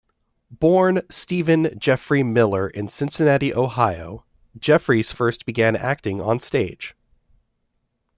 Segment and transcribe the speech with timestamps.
[0.49, 4.25] Born Stephen Geoffrey Miller in Cincinnati, Ohio,
[4.57, 6.95] Geoffreys first began acting on the stage.